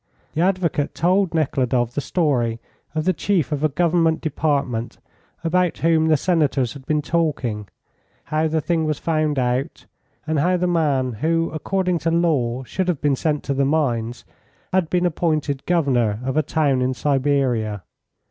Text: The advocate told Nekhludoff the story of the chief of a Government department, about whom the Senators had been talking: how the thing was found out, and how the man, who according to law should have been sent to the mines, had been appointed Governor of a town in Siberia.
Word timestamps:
The 0.33 0.41
advocate 0.41 0.95
told 0.95 1.35
Nekhludoff 1.35 1.93
the 1.93 2.01
story 2.01 2.59
of 2.95 3.05
the 3.05 3.13
chief 3.13 3.51
of 3.51 3.63
a 3.63 3.69
Government 3.69 4.19
department, 4.19 4.97
about 5.43 5.77
whom 5.77 6.07
the 6.07 6.17
Senators 6.17 6.73
had 6.73 6.87
been 6.87 7.03
talking: 7.03 7.67
how 8.23 8.47
the 8.47 8.61
thing 8.61 8.85
was 8.85 8.97
found 8.97 9.37
out, 9.37 9.85
and 10.25 10.39
how 10.39 10.57
the 10.57 10.65
man, 10.65 11.11
who 11.21 11.51
according 11.53 11.99
to 11.99 12.09
law 12.09 12.63
should 12.63 12.87
have 12.87 12.99
been 12.99 13.15
sent 13.15 13.43
to 13.43 13.53
the 13.53 13.63
mines, 13.63 14.25
had 14.73 14.89
been 14.89 15.05
appointed 15.05 15.67
Governor 15.67 16.19
of 16.25 16.35
a 16.35 16.41
town 16.41 16.81
in 16.81 16.95
Siberia. 16.95 17.83